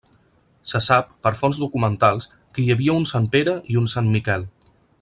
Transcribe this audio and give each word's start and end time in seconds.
Se 0.69 0.79
sap, 0.85 1.11
per 1.27 1.31
fonts 1.41 1.59
documentals, 1.63 2.29
que 2.55 2.63
hi 2.65 2.73
havia 2.77 2.97
un 3.03 3.05
Sant 3.11 3.29
Pere 3.37 3.55
i 3.75 3.79
un 3.83 3.93
Sant 3.95 4.11
Miquel. 4.17 4.49